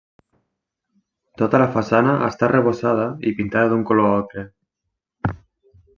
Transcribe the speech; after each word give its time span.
Tota 1.41 1.59
la 1.63 1.67
façana 1.75 2.15
està 2.29 2.49
arrebossada 2.49 3.07
i 3.33 3.37
pintada 3.41 3.71
d'un 3.75 3.87
color 3.91 4.15
ocre. 4.23 4.47